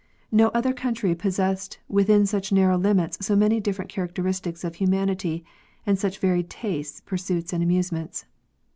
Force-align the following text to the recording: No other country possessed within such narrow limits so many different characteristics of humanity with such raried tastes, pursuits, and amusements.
No 0.31 0.47
other 0.47 0.73
country 0.73 1.13
possessed 1.13 1.77
within 1.87 2.25
such 2.25 2.51
narrow 2.51 2.75
limits 2.75 3.23
so 3.23 3.35
many 3.35 3.59
different 3.59 3.91
characteristics 3.91 4.63
of 4.63 4.73
humanity 4.73 5.45
with 5.85 5.99
such 5.99 6.21
raried 6.21 6.49
tastes, 6.49 7.01
pursuits, 7.01 7.53
and 7.53 7.61
amusements. 7.61 8.25